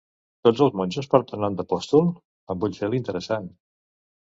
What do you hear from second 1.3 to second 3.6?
nom d'apòstol? —em vull fer la interessant.